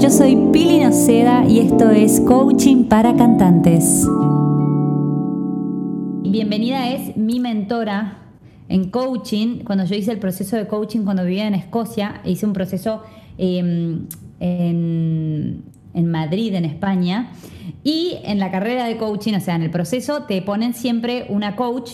yo 0.00 0.10
soy 0.10 0.36
Pili 0.52 0.80
Noceda 0.80 1.44
y 1.46 1.60
esto 1.60 1.90
es 1.90 2.20
Coaching 2.20 2.84
para 2.84 3.14
Cantantes. 3.14 4.04
Bienvenida 6.22 6.90
es 6.90 7.16
mi 7.16 7.38
mentora 7.38 8.18
en 8.68 8.90
coaching. 8.90 9.60
Cuando 9.64 9.84
yo 9.84 9.94
hice 9.94 10.10
el 10.10 10.18
proceso 10.18 10.56
de 10.56 10.66
coaching 10.66 11.04
cuando 11.04 11.24
vivía 11.24 11.46
en 11.46 11.54
Escocia, 11.54 12.20
hice 12.24 12.44
un 12.44 12.52
proceso 12.52 13.02
em, 13.38 14.06
en 14.40 15.62
Madrid, 15.94 16.54
en 16.54 16.64
España, 16.64 17.30
y 17.84 18.16
en 18.24 18.40
la 18.40 18.50
carrera 18.50 18.86
de 18.86 18.96
coaching, 18.96 19.34
o 19.34 19.40
sea, 19.40 19.54
en 19.54 19.62
el 19.62 19.70
proceso, 19.70 20.24
te 20.24 20.42
ponen 20.42 20.74
siempre 20.74 21.26
una 21.28 21.54
coach 21.54 21.92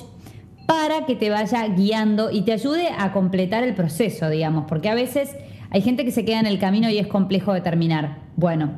para 0.66 1.04
que 1.04 1.16
te 1.16 1.28
vaya 1.28 1.66
guiando 1.68 2.30
y 2.30 2.42
te 2.42 2.52
ayude 2.52 2.88
a 2.96 3.12
completar 3.12 3.62
el 3.62 3.74
proceso, 3.74 4.30
digamos, 4.30 4.64
porque 4.68 4.88
a 4.88 4.94
veces 4.94 5.34
hay 5.70 5.82
gente 5.82 6.04
que 6.04 6.10
se 6.10 6.24
queda 6.24 6.40
en 6.40 6.46
el 6.46 6.58
camino 6.58 6.90
y 6.90 6.98
es 6.98 7.06
complejo 7.06 7.52
de 7.52 7.60
terminar. 7.60 8.18
Bueno, 8.36 8.72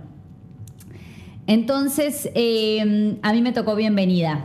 entonces 1.46 2.30
eh, 2.34 3.18
a 3.22 3.32
mí 3.32 3.42
me 3.42 3.52
tocó 3.52 3.74
bienvenida. 3.74 4.44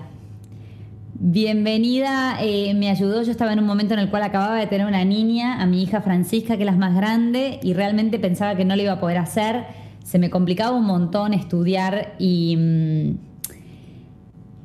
Bienvenida 1.20 2.38
eh, 2.42 2.74
me 2.76 2.90
ayudó, 2.90 3.24
yo 3.24 3.32
estaba 3.32 3.52
en 3.52 3.60
un 3.60 3.66
momento 3.66 3.96
en 3.96 4.00
el 4.00 4.10
cual 4.10 4.22
acababa 4.22 4.60
de 4.60 4.68
tener 4.68 4.86
una 4.86 5.04
niña, 5.04 5.60
a 5.62 5.66
mi 5.66 5.82
hija 5.82 6.02
Francisca, 6.02 6.58
que 6.58 6.64
es 6.64 6.66
la 6.68 6.74
más 6.74 6.96
grande, 6.96 7.60
y 7.64 7.74
realmente 7.74 8.20
pensaba 8.20 8.56
que 8.56 8.66
no 8.66 8.76
lo 8.76 8.84
iba 8.84 8.94
a 8.94 9.00
poder 9.00 9.18
hacer. 9.18 9.66
Se 10.04 10.20
me 10.20 10.30
complicaba 10.30 10.76
un 10.76 10.86
montón 10.86 11.34
estudiar 11.34 12.16
y... 12.20 12.56
Mm, 12.56 13.27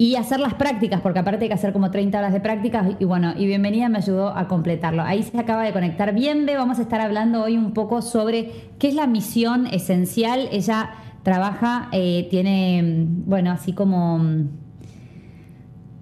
y 0.02 0.16
hacer 0.16 0.40
las 0.40 0.54
prácticas, 0.54 1.00
porque 1.00 1.20
aparte 1.20 1.44
hay 1.44 1.48
que 1.48 1.54
hacer 1.54 1.72
como 1.72 1.92
30 1.92 2.18
horas 2.18 2.32
de 2.32 2.40
prácticas 2.40 2.96
y 2.98 3.04
bueno, 3.04 3.34
y 3.38 3.46
bienvenida 3.46 3.88
me 3.88 3.98
ayudó 3.98 4.36
a 4.36 4.48
completarlo. 4.48 5.04
Ahí 5.04 5.22
se 5.22 5.38
acaba 5.38 5.62
de 5.62 5.72
conectar 5.72 6.12
bien, 6.12 6.44
vamos 6.44 6.80
a 6.80 6.82
estar 6.82 7.00
hablando 7.00 7.44
hoy 7.44 7.56
un 7.56 7.72
poco 7.72 8.02
sobre 8.02 8.50
qué 8.80 8.88
es 8.88 8.96
la 8.96 9.06
misión 9.06 9.68
esencial. 9.68 10.48
Ella 10.50 10.90
trabaja, 11.22 11.88
eh, 11.92 12.26
tiene, 12.30 13.06
bueno, 13.06 13.52
así 13.52 13.74
como 13.74 14.18
mm, 14.18 14.48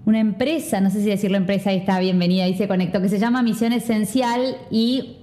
una 0.05 0.19
empresa, 0.19 0.81
no 0.81 0.89
sé 0.89 1.03
si 1.03 1.05
decirlo 1.07 1.37
empresa, 1.37 1.69
ahí 1.69 1.77
está, 1.77 1.99
bienvenida, 1.99 2.45
ahí 2.45 2.57
se 2.57 2.67
conectó, 2.67 3.03
que 3.03 3.07
se 3.09 3.19
llama 3.19 3.43
Misión 3.43 3.71
Esencial 3.71 4.55
y 4.71 5.17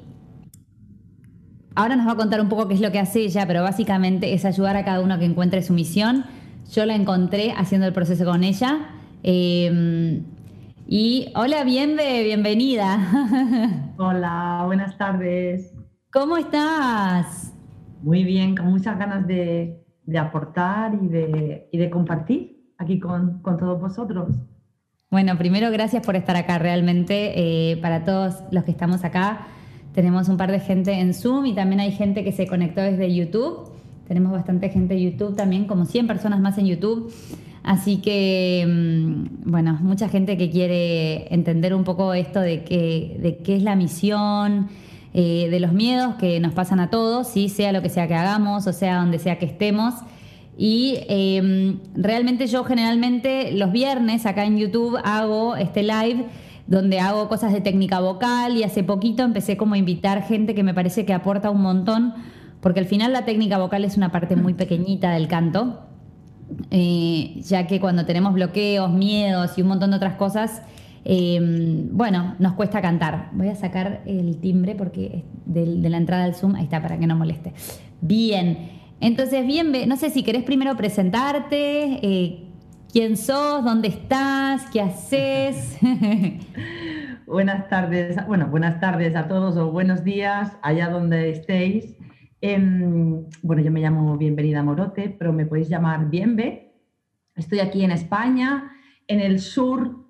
ahora 1.75 1.97
nos 1.97 2.07
va 2.07 2.13
a 2.13 2.17
contar 2.17 2.41
un 2.41 2.49
poco 2.49 2.69
qué 2.69 2.75
es 2.75 2.81
lo 2.81 2.93
que 2.93 3.01
hace 3.01 3.23
ella, 3.23 3.45
pero 3.45 3.65
básicamente 3.65 4.35
es 4.35 4.45
ayudar 4.45 4.77
a 4.77 4.85
cada 4.85 5.01
uno 5.01 5.19
que 5.19 5.25
encuentre 5.25 5.63
su 5.63 5.73
misión 5.73 6.27
yo 6.71 6.85
la 6.85 6.95
encontré 6.95 7.53
haciendo 7.53 7.87
el 7.87 7.93
proceso 7.93 8.25
con 8.25 8.45
ella. 8.45 8.91
Em, 9.23 10.25
y 10.87 11.33
hola, 11.35 11.65
bienve, 11.65 12.23
bienvenida. 12.25 13.93
Hola, 13.99 14.63
buenas 14.67 14.97
tardes. 14.97 15.75
¿Cómo 16.13 16.37
estás? 16.37 17.53
Muy 18.03 18.25
bien, 18.25 18.57
con 18.57 18.67
muchas 18.67 18.99
ganas 18.99 19.27
de, 19.27 19.85
aportar 20.19 20.95
y 21.03 21.09
de, 21.09 21.69
de, 21.71 21.91
compartir 21.91 22.73
aquí 22.79 22.99
con, 22.99 23.43
todos 23.43 23.81
vosotros. 23.81 24.37
Bueno, 25.11 25.37
primero 25.37 25.71
gracias 25.71 26.05
por 26.05 26.17
estar 26.17 26.37
acá. 26.37 26.59
Realmente, 26.59 27.33
eh, 27.73 27.77
para 27.79 28.05
todos 28.05 28.45
los 28.51 28.65
que 28.65 28.71
estamos 28.71 29.05
acá, 29.05 29.49
tenemos 29.93 30.29
un 30.29 30.37
par 30.37 30.53
de 30.53 30.61
gente 30.61 30.93
en 30.93 31.13
Zoom 31.13 31.47
y 31.47 31.55
también 31.55 31.81
hay 31.81 31.93
gente 31.93 32.25
que 32.25 32.33
se 32.33 32.47
conectó 32.47 32.81
desde 32.81 33.13
YouTube. 33.15 33.78
Tenemos 34.09 34.33
bastante 34.33 34.71
gente 34.71 34.95
en 34.95 35.11
YouTube 35.11 35.37
también, 35.37 35.67
como 35.67 35.85
100 35.85 36.07
personas 36.07 36.41
más 36.41 36.57
en 36.57 36.67
YouTube. 36.67 37.13
Así 37.63 37.99
que, 37.99 38.67
mm, 38.67 39.51
bueno, 39.51 39.79
mucha 39.83 40.09
gente 40.09 40.39
que 40.39 40.51
quiere 40.51 41.33
entender 41.33 41.75
un 41.75 41.85
poco 41.85 42.15
esto 42.15 42.41
de 42.41 42.65
qué, 42.65 43.19
de 43.21 43.37
qué 43.39 43.57
es 43.57 43.63
la 43.63 43.77
misión, 43.77 44.69
eh, 45.13 45.49
de 45.51 45.61
los 45.61 45.73
miedos 45.73 46.15
que 46.15 46.41
nos 46.41 46.55
pasan 46.55 46.81
a 46.81 46.89
todos, 46.89 47.29
¿sí? 47.29 47.51
sea 47.51 47.73
lo 47.73 47.83
que 47.83 47.91
sea 47.91 48.09
que 48.09 48.15
hagamos, 48.15 48.67
o 48.67 48.73
sea 48.73 48.97
donde 49.01 49.19
sea 49.19 49.39
que 49.39 49.45
estemos. 49.47 49.95
Y 50.57 50.97
em, 51.09 51.79
realmente 51.95 52.47
yo 52.47 52.65
generalmente 52.65 53.53
los 53.53 53.71
viernes 53.71 54.25
acá 54.25 54.45
en 54.45 54.59
YouTube 54.59 54.99
hago 55.05 55.55
este 55.57 55.83
live 55.83 56.27
donde 56.67 57.01
hago 57.01 57.29
cosas 57.29 57.53
de 57.53 57.61
técnica 57.61 58.01
vocal 58.01 58.57
y 58.57 58.65
hace 58.65 58.83
poquito 58.83 59.23
empecé 59.23 59.57
como 59.57 59.75
a 59.75 59.79
invitar 59.79 60.23
gente 60.23 60.55
que 60.55 60.63
me 60.63 60.75
parece 60.75 61.07
que 61.07 61.15
aporta 61.15 61.51
un 61.51 61.63
montón 61.63 62.15
porque 62.61 62.81
al 62.81 62.87
final 62.87 63.13
la 63.13 63.25
técnica 63.25 63.59
vocal 63.59 63.85
es 63.85 63.97
una 63.97 64.11
parte 64.11 64.37
muy 64.37 64.55
pequeñita 64.55 65.13
del 65.13 65.29
canto, 65.29 65.81
eh, 66.71 67.41
ya 67.43 67.67
que 67.67 67.81
cuando 67.81 68.07
tenemos 68.07 68.33
bloqueos, 68.33 68.91
miedos 68.91 69.57
y 69.59 69.63
un 69.63 69.69
montón 69.69 69.91
de 69.91 69.97
otras 69.97 70.15
cosas, 70.15 70.63
eh, 71.05 71.39
bueno, 71.91 72.35
nos 72.39 72.55
cuesta 72.55 72.83
cantar. 72.83 73.31
Voy 73.33 73.49
a 73.49 73.55
sacar 73.55 74.03
el 74.07 74.39
timbre 74.39 74.75
porque 74.75 75.25
de, 75.47 75.67
la 75.67 75.97
entrada 75.97 76.25
al 76.25 76.35
Zoom, 76.35 76.55
ahí 76.55 76.65
está, 76.65 76.83
para 76.83 76.99
que 76.99 77.07
no 77.07 77.17
moleste. 77.17 77.53
Bien, 78.01 78.71
entonces, 79.01 79.47
bien, 79.47 79.73
no 79.87 79.97
sé 79.97 80.11
si 80.11 80.23
querés 80.23 80.43
primero 80.43 80.77
presentarte, 80.77 82.01
eh, 82.03 82.45
quién 82.93 83.17
sos, 83.17 83.65
dónde 83.65 83.89
estás, 83.89 84.67
qué 84.71 84.81
haces. 84.81 85.79
buenas 87.27 87.69
tardes, 87.69 88.17
bueno, 88.27 88.49
buenas 88.49 88.81
tardes 88.81 89.15
a 89.17 89.29
todos 89.29 89.57
o 89.57 89.71
buenos 89.71 90.05
días 90.05 90.53
allá 90.63 90.91
donde 90.91 91.31
estéis. 91.31 91.95
Em, 92.41 93.25
bueno, 93.43 93.63
yo 93.63 93.73
me 93.73 93.81
llamo 93.81 94.17
Bienvenida 94.17 94.63
Morote, 94.63 95.15
pero 95.19 95.33
me 95.33 95.45
podéis 95.45 95.69
llamar 95.69 96.09
Bienve. 96.09 96.73
Estoy 97.35 97.59
aquí 97.59 97.83
en 97.85 97.91
España, 97.91 98.71
en 99.09 99.21
el 99.21 99.41
sur 99.41 100.07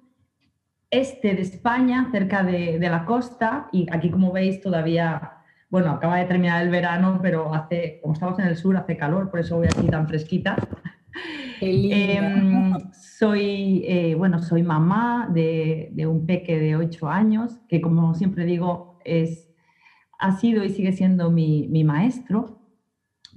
este 0.90 1.34
de 1.34 1.42
España, 1.42 2.08
cerca 2.12 2.42
de, 2.42 2.78
la 2.80 3.06
costa, 3.06 3.68
y 3.72 3.86
aquí 3.90 4.10
como 4.10 4.30
veis 4.32 4.60
todavía, 4.60 5.38
bueno, 5.70 5.90
acaba 5.90 6.18
de 6.18 6.26
terminar 6.26 6.62
el 6.62 6.70
verano, 6.70 7.18
pero 7.22 7.54
hace, 7.54 7.98
como 8.02 8.12
estamos 8.12 8.38
en 8.38 8.46
el 8.46 8.56
sur, 8.56 8.76
hace 8.76 8.96
calor, 8.96 9.30
por 9.30 9.40
eso 9.40 9.56
voy 9.56 9.66
aquí 9.66 9.86
tan 9.86 10.06
fresquita. 10.06 10.56
Em, 11.60 12.74
soy, 12.92 13.82
eh, 13.84 14.14
bueno, 14.14 14.40
soy 14.40 14.62
mamá 14.62 15.28
de, 15.32 15.88
de, 15.92 16.06
un 16.06 16.24
peque 16.24 16.58
de 16.58 16.76
8 16.76 17.08
años, 17.08 17.58
que 17.68 17.80
como 17.80 18.14
siempre 18.14 18.44
digo, 18.44 19.00
es 19.04 19.47
ha 20.18 20.32
sido 20.32 20.64
y 20.64 20.70
sigue 20.70 20.92
siendo 20.92 21.30
mi, 21.30 21.68
maestro 21.84 22.58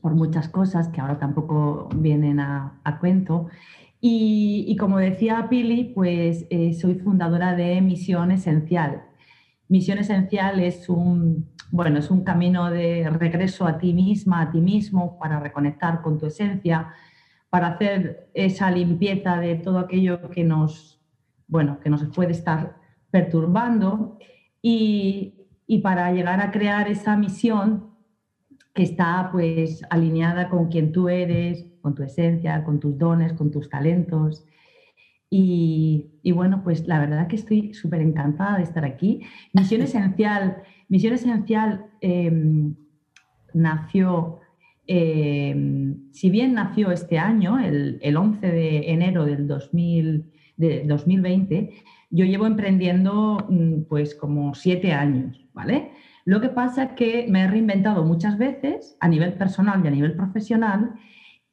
por 0.01 0.15
muchas 0.15 0.49
cosas 0.49 0.89
que 0.89 0.99
ahora 0.99 1.19
tampoco 1.19 1.87
vienen 1.95 2.39
a, 2.39 2.81
cuento. 2.99 3.47
Y, 3.99 4.75
como 4.79 4.97
decía 4.97 5.47
Pili, 5.47 5.91
pues 5.93 6.47
eh, 6.49 6.73
soy 6.73 6.95
fundadora 6.95 7.55
de 7.55 7.79
Misión 7.81 8.31
Esencial. 8.31 9.03
Misión 9.69 9.99
Esencial 9.99 10.59
es 10.59 10.89
un, 10.89 11.51
bueno, 11.69 11.99
es 11.99 12.09
un 12.09 12.23
camino 12.23 12.71
de 12.71 13.07
regreso 13.11 13.67
a 13.67 13.77
ti 13.77 13.93
misma, 13.93 14.41
a 14.41 14.51
ti 14.51 14.59
mismo, 14.59 15.19
para 15.19 15.39
reconectar 15.39 16.01
con 16.01 16.17
tu 16.17 16.25
esencia, 16.25 16.93
para 17.51 17.67
hacer 17.67 18.31
esa 18.33 18.71
limpieza 18.71 19.37
de 19.39 19.55
todo 19.55 19.77
aquello 19.77 20.31
que 20.31 20.43
nos, 20.43 20.99
bueno, 21.47 21.79
que 21.79 21.91
nos 21.91 22.03
puede 22.05 22.31
estar 22.31 22.75
perturbando. 23.11 24.17
Y, 24.63 25.40
y 25.71 25.79
para 25.79 26.11
llegar 26.11 26.41
a 26.41 26.51
crear 26.51 26.89
esa 26.89 27.15
misión 27.15 27.91
que 28.73 28.83
está 28.83 29.29
pues 29.31 29.81
alineada 29.89 30.49
con 30.49 30.67
quien 30.67 30.91
tú 30.91 31.07
eres, 31.07 31.65
con 31.79 31.95
tu 31.95 32.03
esencia, 32.03 32.65
con 32.65 32.81
tus 32.81 32.97
dones, 32.97 33.31
con 33.31 33.51
tus 33.51 33.69
talentos. 33.69 34.45
Y, 35.29 36.11
bueno, 36.35 36.61
pues 36.61 36.85
la 36.87 36.99
verdad 36.99 37.27
que 37.29 37.37
estoy 37.37 37.73
súper 37.73 38.01
encantada 38.01 38.57
de 38.57 38.63
estar 38.63 38.83
aquí. 38.83 39.21
Misión 39.53 39.81
Esencial, 39.81 40.57
Misión 40.89 41.13
Esencial 41.13 41.85
em, 42.01 42.75
nació, 43.53 44.41
em, 44.87 46.11
si 46.11 46.29
bien 46.29 46.53
nació 46.53 46.91
este 46.91 47.17
año, 47.17 47.59
el, 47.59 48.17
11 48.17 48.45
de 48.45 48.91
enero 48.91 49.23
del 49.23 49.47
2000, 49.47 50.33
de 50.57 50.83
2020, 50.85 51.69
yo 52.09 52.25
llevo 52.25 52.45
emprendiendo 52.45 53.37
mm, 53.49 53.83
pues 53.83 54.15
como 54.15 54.53
siete 54.53 54.91
años. 54.91 55.40
¿Vale? 55.53 55.91
Lo 56.25 56.39
que 56.41 56.49
pasa 56.49 56.83
es 56.83 56.91
que 56.91 57.27
me 57.29 57.41
he 57.41 57.47
reinventado 57.47 58.03
muchas 58.03 58.37
veces 58.37 58.95
a 58.99 59.07
nivel 59.07 59.33
personal 59.33 59.83
y 59.83 59.87
a 59.87 59.91
nivel 59.91 60.13
profesional 60.13 60.93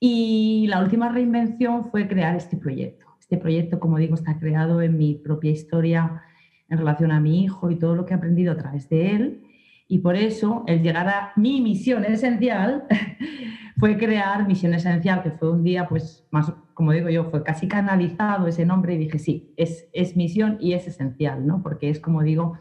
y 0.00 0.66
la 0.68 0.80
última 0.80 1.08
reinvención 1.08 1.90
fue 1.90 2.06
crear 2.06 2.36
este 2.36 2.56
proyecto. 2.56 3.06
Este 3.20 3.36
proyecto, 3.36 3.80
como 3.80 3.98
digo, 3.98 4.14
está 4.14 4.38
creado 4.38 4.80
en 4.82 4.96
mi 4.96 5.14
propia 5.14 5.50
historia 5.50 6.22
en 6.68 6.78
relación 6.78 7.12
a 7.12 7.20
mi 7.20 7.42
hijo 7.42 7.70
y 7.70 7.78
todo 7.78 7.94
lo 7.94 8.04
que 8.04 8.14
he 8.14 8.16
aprendido 8.16 8.52
a 8.52 8.56
través 8.56 8.88
de 8.88 9.10
él. 9.10 9.42
Y 9.88 9.98
por 9.98 10.16
eso 10.16 10.64
el 10.66 10.82
llegar 10.82 11.08
a 11.08 11.32
mi 11.36 11.60
misión 11.60 12.04
esencial 12.04 12.84
fue 13.78 13.96
crear 13.96 14.46
Misión 14.46 14.74
Esencial, 14.74 15.22
que 15.22 15.30
fue 15.30 15.50
un 15.50 15.62
día, 15.62 15.88
pues, 15.88 16.26
más, 16.30 16.52
como 16.74 16.92
digo 16.92 17.08
yo, 17.10 17.30
fue 17.30 17.44
casi 17.44 17.68
canalizado 17.68 18.48
ese 18.48 18.66
nombre 18.66 18.94
y 18.94 18.98
dije, 18.98 19.18
sí, 19.18 19.52
es, 19.56 19.88
es 19.92 20.16
misión 20.16 20.58
y 20.60 20.72
es 20.72 20.88
esencial, 20.88 21.46
¿no? 21.46 21.62
Porque 21.62 21.88
es, 21.88 22.00
como 22.00 22.22
digo, 22.22 22.58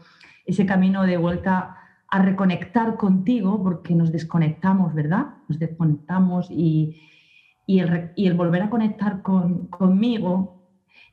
ese 0.48 0.64
camino 0.64 1.04
de 1.04 1.18
vuelta 1.18 1.76
a 2.08 2.22
reconectar 2.22 2.96
contigo, 2.96 3.62
porque 3.62 3.94
nos 3.94 4.10
desconectamos, 4.10 4.94
¿verdad? 4.94 5.26
Nos 5.46 5.58
desconectamos 5.58 6.50
y, 6.50 6.96
el, 7.66 8.34
volver 8.34 8.62
a 8.62 8.70
conectar 8.70 9.20
conmigo 9.20 10.58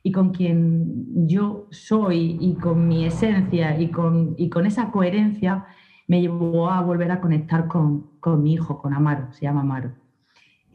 y 0.02 0.10
con 0.10 0.30
quien 0.30 1.28
yo 1.28 1.68
soy 1.70 2.38
y 2.40 2.54
con 2.54 2.88
mi 2.88 3.04
esencia 3.04 3.78
y 3.78 3.88
con, 3.90 4.36
con 4.50 4.64
esa 4.64 4.90
coherencia 4.90 5.66
me 6.08 6.22
llevó 6.22 6.70
a 6.70 6.80
volver 6.80 7.12
a 7.12 7.20
conectar 7.20 7.68
con, 7.68 8.08
mi 8.42 8.54
hijo, 8.54 8.80
con 8.80 8.94
Amaro, 8.94 9.30
se 9.32 9.42
llama 9.42 9.60
Amaro. 9.60 9.92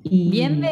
Bien, 0.03 0.63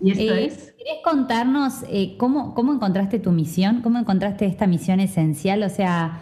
¿Y 0.00 0.10
esto 0.10 0.34
eh, 0.34 0.46
es? 0.46 0.74
¿Querés 0.76 1.02
contarnos 1.04 1.84
eh, 1.88 2.16
cómo, 2.18 2.54
cómo 2.54 2.72
encontraste 2.72 3.20
tu 3.20 3.30
misión? 3.30 3.82
¿Cómo 3.82 4.00
encontraste 4.00 4.46
esta 4.46 4.66
misión 4.66 4.98
esencial? 4.98 5.62
O 5.62 5.68
sea, 5.68 6.18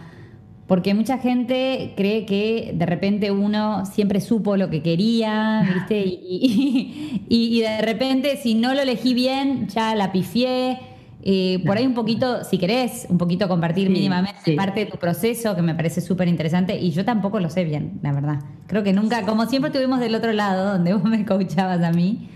porque 0.67 0.93
mucha 0.93 1.17
gente 1.17 1.93
cree 1.97 2.25
que 2.25 2.73
de 2.73 2.85
repente 2.85 3.31
uno 3.31 3.85
siempre 3.85 4.21
supo 4.21 4.55
lo 4.55 4.69
que 4.69 4.81
quería, 4.81 5.67
¿viste? 5.73 6.03
Y, 7.29 7.61
de 7.61 7.81
repente, 7.81 8.37
si 8.37 8.53
no 8.53 8.73
lo 8.73 8.81
elegí 8.81 9.13
bien, 9.13 9.67
ya 9.67 9.95
la 9.95 10.11
pifié. 10.11 10.77
Eh, 11.23 11.63
por 11.65 11.77
ahí 11.77 11.85
un 11.85 11.93
poquito, 11.93 12.43
si 12.43 12.57
querés, 12.57 13.07
un 13.09 13.17
poquito 13.17 13.47
compartir 13.47 13.89
mínimamente 13.89 14.55
parte 14.55 14.81
de 14.81 14.91
tu 14.91 14.97
proceso, 14.97 15.55
que 15.55 15.61
me 15.61 15.73
parece 15.73 16.01
súper 16.01 16.27
interesante, 16.27 16.77
y 16.77 16.91
yo 16.91 17.05
tampoco 17.05 17.39
lo 17.39 17.49
sé 17.49 17.63
bien, 17.63 17.99
la 18.03 18.11
verdad. 18.11 18.39
Creo 18.67 18.83
que 18.83 18.93
nunca, 18.93 19.23
como 19.23 19.45
siempre 19.45 19.69
estuvimos 19.69 19.99
del 19.99 20.13
otro 20.15 20.33
lado, 20.33 20.73
donde 20.73 20.93
vos 20.93 21.03
me 21.03 21.25
coachabas 21.25 21.81
a 21.81 21.91
mí, 21.91 22.29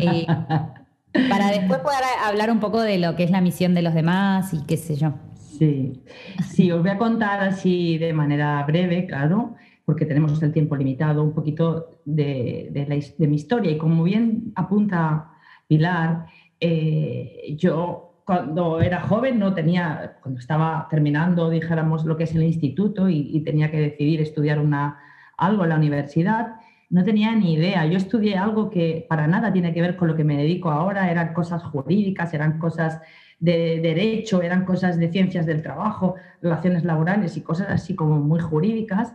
eh, 0.00 0.26
para 1.28 1.50
después 1.50 1.80
poder 1.80 2.00
hablar 2.24 2.50
un 2.50 2.60
poco 2.60 2.80
de 2.80 2.98
lo 2.98 3.14
que 3.14 3.24
es 3.24 3.30
la 3.30 3.40
misión 3.40 3.74
de 3.74 3.82
los 3.82 3.94
demás 3.94 4.52
y 4.54 4.62
qué 4.64 4.76
sé 4.76 4.96
yo. 4.96 5.12
Sí, 5.60 6.02
sí, 6.42 6.72
os 6.72 6.80
voy 6.80 6.88
a 6.90 6.96
contar 6.96 7.40
así 7.40 7.98
de 7.98 8.14
manera 8.14 8.64
breve, 8.66 9.06
claro, 9.06 9.56
porque 9.84 10.06
tenemos 10.06 10.42
el 10.42 10.54
tiempo 10.54 10.74
limitado, 10.74 11.22
un 11.22 11.34
poquito 11.34 12.00
de, 12.06 12.70
de, 12.72 13.26
mi 13.28 13.36
historia. 13.36 13.70
Y 13.70 13.76
como 13.76 14.02
bien 14.02 14.54
apunta 14.54 15.32
Pilar, 15.68 16.24
eh, 16.58 17.54
yo 17.58 18.22
cuando 18.24 18.80
era 18.80 19.02
joven 19.02 19.38
no 19.38 19.52
tenía, 19.52 20.16
cuando 20.22 20.40
estaba 20.40 20.86
terminando, 20.88 21.50
dijéramos, 21.50 22.06
lo 22.06 22.16
que 22.16 22.24
es 22.24 22.34
el 22.34 22.42
instituto 22.42 23.10
y, 23.10 23.28
y 23.30 23.42
tenía 23.42 23.70
que 23.70 23.80
decidir 23.80 24.22
estudiar 24.22 24.60
una, 24.60 24.98
algo 25.36 25.64
en 25.64 25.68
la 25.68 25.76
universidad, 25.76 26.54
no 26.90 27.04
tenía 27.04 27.34
ni 27.34 27.54
idea. 27.54 27.86
Yo 27.86 27.96
estudié 27.96 28.36
algo 28.36 28.68
que 28.68 29.06
para 29.08 29.26
nada 29.28 29.52
tiene 29.52 29.72
que 29.72 29.80
ver 29.80 29.96
con 29.96 30.08
lo 30.08 30.16
que 30.16 30.24
me 30.24 30.36
dedico 30.36 30.70
ahora, 30.70 31.10
eran 31.10 31.32
cosas 31.32 31.62
jurídicas, 31.62 32.34
eran 32.34 32.58
cosas 32.58 33.00
de 33.38 33.80
derecho, 33.80 34.42
eran 34.42 34.64
cosas 34.64 34.98
de 34.98 35.10
ciencias 35.10 35.46
del 35.46 35.62
trabajo, 35.62 36.16
relaciones 36.42 36.84
laborales 36.84 37.36
y 37.36 37.42
cosas 37.42 37.68
así 37.70 37.94
como 37.94 38.18
muy 38.18 38.40
jurídicas. 38.40 39.14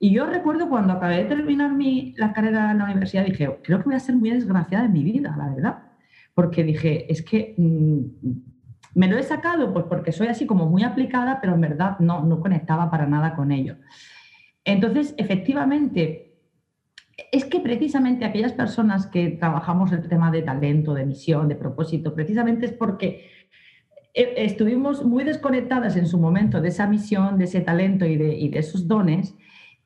Y 0.00 0.12
yo 0.12 0.26
recuerdo 0.26 0.68
cuando 0.68 0.94
acabé 0.94 1.18
de 1.18 1.24
terminar 1.26 1.72
mi, 1.72 2.14
la 2.16 2.32
carrera 2.32 2.72
en 2.72 2.78
la 2.78 2.86
universidad, 2.86 3.24
dije, 3.24 3.58
creo 3.62 3.78
que 3.78 3.84
voy 3.84 3.94
a 3.94 4.00
ser 4.00 4.16
muy 4.16 4.30
desgraciada 4.30 4.86
en 4.86 4.92
mi 4.92 5.04
vida, 5.04 5.34
la 5.36 5.50
verdad. 5.50 5.78
Porque 6.34 6.64
dije, 6.64 7.12
es 7.12 7.22
que 7.22 7.54
mm, 7.58 8.00
me 8.94 9.06
lo 9.06 9.18
he 9.18 9.22
sacado 9.22 9.72
pues 9.72 9.84
porque 9.84 10.12
soy 10.12 10.28
así 10.28 10.46
como 10.46 10.66
muy 10.66 10.82
aplicada, 10.82 11.40
pero 11.40 11.54
en 11.54 11.60
verdad 11.60 11.98
no, 12.00 12.24
no 12.24 12.40
conectaba 12.40 12.90
para 12.90 13.06
nada 13.06 13.36
con 13.36 13.52
ello. 13.52 13.76
Entonces, 14.64 15.14
efectivamente, 15.18 16.31
es 17.32 17.46
que 17.46 17.60
precisamente 17.60 18.26
aquellas 18.26 18.52
personas 18.52 19.06
que 19.06 19.30
trabajamos 19.30 19.90
el 19.90 20.06
tema 20.06 20.30
de 20.30 20.42
talento, 20.42 20.92
de 20.92 21.06
misión, 21.06 21.48
de 21.48 21.56
propósito, 21.56 22.14
precisamente 22.14 22.66
es 22.66 22.72
porque 22.72 23.30
eh, 24.12 24.34
estuvimos 24.36 25.02
muy 25.02 25.24
desconectadas 25.24 25.96
en 25.96 26.06
su 26.06 26.18
momento 26.18 26.60
de 26.60 26.68
esa 26.68 26.86
misión, 26.86 27.38
de 27.38 27.44
ese 27.44 27.62
talento 27.62 28.04
y 28.04 28.16
de, 28.16 28.58
esos 28.58 28.86
dones. 28.86 29.34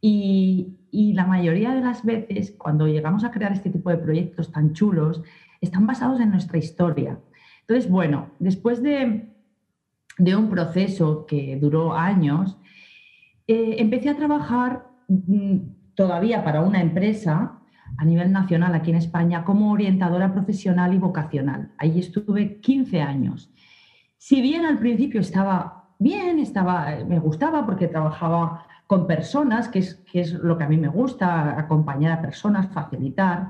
Y, 0.00 0.72
la 0.92 1.26
mayoría 1.26 1.74
de 1.74 1.82
las 1.82 2.04
veces, 2.04 2.54
cuando 2.56 2.86
llegamos 2.86 3.22
a 3.22 3.30
crear 3.30 3.52
este 3.52 3.70
tipo 3.70 3.90
de 3.90 3.98
proyectos 3.98 4.50
tan 4.50 4.72
chulos, 4.72 5.22
están 5.60 5.86
basados 5.86 6.20
en 6.20 6.30
nuestra 6.30 6.58
historia. 6.58 7.20
Entonces, 7.60 7.90
bueno, 7.90 8.30
después 8.38 8.82
de, 8.82 9.28
un 10.18 10.48
proceso 10.48 11.26
que 11.26 11.58
duró 11.60 11.94
años, 11.94 12.58
eh, 13.46 13.76
empecé 13.78 14.08
a 14.08 14.16
trabajar 14.16 14.86
mm, 15.08 15.58
todavía 15.96 16.44
para 16.44 16.60
una 16.60 16.80
empresa 16.80 17.58
a 17.98 18.04
nivel 18.04 18.30
nacional 18.30 18.74
aquí 18.74 18.90
en 18.90 18.96
España 18.96 19.44
como 19.44 19.72
orientadora 19.72 20.32
profesional 20.32 20.94
y 20.94 20.98
vocacional. 20.98 21.72
Ahí 21.78 21.98
estuve 21.98 22.60
15 22.60 23.00
años. 23.00 23.50
Si 24.18 24.40
bien 24.40 24.64
al 24.64 24.78
principio 24.78 25.20
estaba 25.20 25.90
bien, 25.98 26.38
estaba, 26.38 26.88
me 27.06 27.18
gustaba 27.18 27.64
porque 27.64 27.88
trabajaba 27.88 28.66
con 28.86 29.06
personas, 29.06 29.68
que 29.68 29.80
es, 29.80 29.94
que 30.10 30.20
es 30.20 30.32
lo 30.32 30.56
que 30.56 30.64
a 30.64 30.68
mí 30.68 30.76
me 30.76 30.88
gusta, 30.88 31.58
acompañar 31.58 32.12
a 32.12 32.22
personas, 32.22 32.68
facilitar, 32.72 33.48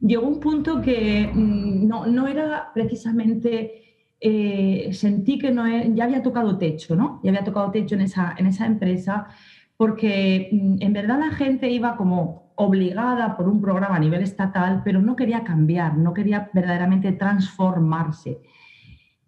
llegó 0.00 0.26
un 0.26 0.40
punto 0.40 0.80
que 0.80 1.30
mm, 1.32 1.86
no, 1.86 2.26
era 2.26 2.70
precisamente, 2.74 4.06
eh, 4.20 4.90
sentí 4.92 5.38
que 5.38 5.50
no, 5.50 5.66
ya 5.94 6.04
había 6.04 6.22
tocado 6.22 6.58
techo, 6.58 6.94
¿no? 6.96 7.20
Ya 7.22 7.30
había 7.30 7.44
tocado 7.44 7.70
techo 7.70 7.94
en 7.94 8.02
esa, 8.02 8.34
en 8.36 8.46
esa 8.46 8.66
empresa, 8.66 9.28
porque 9.80 10.50
mm, 10.52 10.76
en 10.80 10.92
verdad 10.92 11.18
la 11.18 11.30
gente 11.30 11.70
iba 11.70 11.96
como 11.96 12.52
obligada 12.56 13.34
por 13.34 13.48
un 13.48 13.62
programa 13.62 13.96
a 13.96 13.98
nivel 13.98 14.20
estatal, 14.20 14.82
pero 14.84 15.00
no 15.00 15.16
quería 15.16 15.42
cambiar, 15.42 15.96
no 15.96 16.12
quería 16.12 16.50
verdaderamente 16.52 17.12
transformarse. 17.12 18.42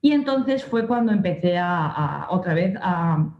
Y 0.02 0.12
entonces 0.12 0.62
fue 0.62 0.86
cuando 0.86 1.10
empecé 1.10 1.56
a, 1.56 2.26
otra 2.28 2.52
vez 2.52 2.74
a, 2.82 3.32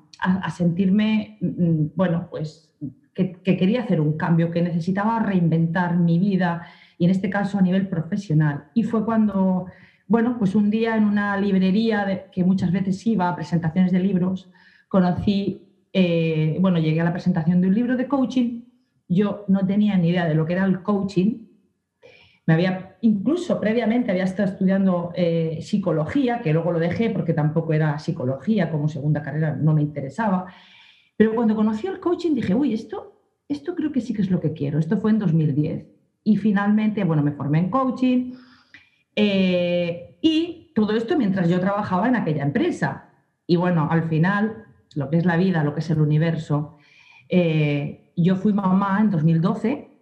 sentirme, 0.57 1.37
mm, 1.43 1.89
bueno, 1.95 2.29
pues 2.31 2.75
que, 3.13 3.43
quería 3.43 3.83
hacer 3.83 4.01
un 4.01 4.17
cambio, 4.17 4.51
que 4.51 4.63
necesitaba 4.63 5.19
reinventar 5.19 5.99
mi 5.99 6.19
vida 6.19 6.63
y 6.97 7.05
en 7.05 7.11
este 7.11 7.29
caso 7.29 7.59
a 7.59 7.63
nivel 7.63 7.89
profesional. 7.89 8.69
Y 8.73 8.85
fue 8.85 9.05
cuando, 9.05 9.67
bueno, 10.07 10.39
pues 10.39 10.55
un 10.55 10.71
día 10.71 10.97
en 10.97 11.05
una 11.05 11.37
librería 11.37 12.31
que 12.33 12.43
muchas 12.43 12.73
veces 12.73 13.07
iba 13.07 13.29
a 13.29 13.37
presentaciones 13.37 13.93
de 13.93 13.99
libros, 13.99 14.51
conocí, 14.89 15.72
eh, 15.93 16.57
bueno, 16.61 16.79
llegué 16.79 17.01
a 17.01 17.05
la 17.05 17.13
presentación 17.13 17.61
de 17.61 17.69
un 17.69 17.75
libro 17.75 17.97
de 17.97 18.09
coaching. 18.09 18.63
Yo 19.09 19.45
no 19.49 19.67
tenía 19.67 19.97
ni 19.99 20.09
idea 20.09 20.27
de 20.27 20.35
lo 20.35 20.47
que 20.47 20.55
era 20.55 20.65
el 20.65 20.83
coaching, 20.83 21.43
me 22.45 22.55
había, 22.55 22.97
incluso 23.03 23.61
previamente 23.61 24.11
había 24.11 24.25
estado 24.25 24.49
estudiando 24.51 25.13
eh, 25.15 25.59
psicología, 25.61 26.41
que 26.41 26.53
luego 26.53 26.73
lo 26.73 26.81
dejé 26.81 27.11
porque 27.11 27.35
tampoco 27.35 27.73
era 27.73 27.99
psicología 28.01 28.71
como 28.71 28.89
segunda 28.89 29.23
carrera, 29.23 29.55
no 29.55 29.75
me 29.75 29.83
interesaba. 29.83 30.47
Pero 31.17 31.35
cuando 31.35 31.55
conocí 31.55 31.87
el 31.87 32.01
coaching 32.01 32.35
dije, 32.35 32.55
uy, 32.55 32.75
esto, 32.75 33.21
esto 33.49 33.77
creo 33.77 33.93
que 33.93 34.01
sí 34.01 34.13
que 34.13 34.23
es 34.23 34.31
lo 34.31 34.41
que 34.41 34.53
quiero. 34.53 34.81
Esto 34.81 34.99
fue 34.99 35.13
en 35.13 35.21
2010. 35.21 35.87
Y 36.25 36.37
finalmente, 36.37 37.05
bueno, 37.05 37.23
me 37.23 37.31
formé 37.31 37.61
en 37.61 37.71
coaching. 37.71 38.33
Eh, 39.15 40.17
y 40.21 40.73
todo 40.75 40.97
esto 40.97 41.17
mientras 41.17 41.49
yo 41.49 41.61
trabajaba 41.61 42.09
en 42.09 42.17
aquella 42.17 42.43
empresa. 42.43 43.09
Y 43.47 43.55
bueno, 43.55 43.87
al 43.89 44.09
final, 44.09 44.65
lo 44.97 45.11
que 45.11 45.17
es 45.17 45.25
la 45.25 45.37
vida, 45.37 45.65
lo 45.65 45.75
que 45.75 45.81
es 45.81 45.91
el 45.91 46.01
universo, 46.01 46.77
eh, 47.29 48.13
yo 48.17 48.37
fui 48.37 48.53
mamá 48.53 49.01
en 49.01 49.11
2012 49.11 49.93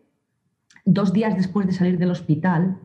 dos 0.84 1.12
días 1.12 1.36
después 1.36 1.66
de 1.66 1.72
salir 1.72 1.98
del 1.98 2.10
hospital, 2.10 2.78